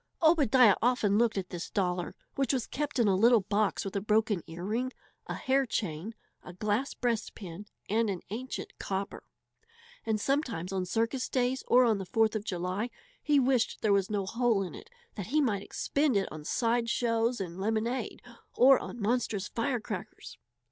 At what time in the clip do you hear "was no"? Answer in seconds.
13.93-14.25